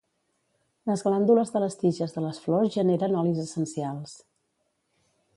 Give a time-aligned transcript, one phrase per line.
[0.91, 4.15] Les glàndules de les tiges de les flors generen olis essencials.